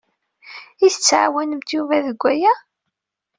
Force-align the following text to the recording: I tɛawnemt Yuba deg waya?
I 0.85 0.87
tɛawnemt 0.91 1.69
Yuba 1.75 1.97
deg 2.07 2.21
waya? 2.23 2.53